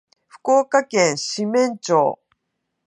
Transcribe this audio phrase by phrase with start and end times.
[0.25, 2.19] 福岡県志免町